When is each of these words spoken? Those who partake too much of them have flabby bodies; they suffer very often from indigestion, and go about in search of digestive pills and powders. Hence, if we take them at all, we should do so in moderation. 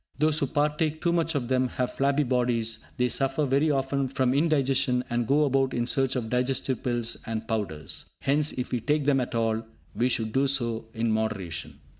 Those 0.17 0.39
who 0.39 0.47
partake 0.47 0.99
too 0.99 1.11
much 1.13 1.35
of 1.35 1.47
them 1.47 1.67
have 1.67 1.93
flabby 1.93 2.23
bodies; 2.23 2.83
they 2.97 3.07
suffer 3.07 3.45
very 3.45 3.69
often 3.69 4.07
from 4.07 4.33
indigestion, 4.33 5.03
and 5.11 5.27
go 5.27 5.45
about 5.45 5.75
in 5.75 5.85
search 5.85 6.15
of 6.15 6.27
digestive 6.27 6.81
pills 6.81 7.17
and 7.27 7.47
powders. 7.47 8.05
Hence, 8.21 8.51
if 8.53 8.71
we 8.71 8.79
take 8.79 9.05
them 9.05 9.21
at 9.21 9.35
all, 9.35 9.63
we 9.95 10.09
should 10.09 10.33
do 10.33 10.47
so 10.47 10.85
in 10.95 11.11
moderation. 11.11 11.81